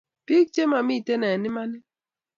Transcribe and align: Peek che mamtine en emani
Peek 0.25 0.47
che 0.53 0.63
mamtine 0.71 1.27
en 1.35 1.45
emani 1.49 1.79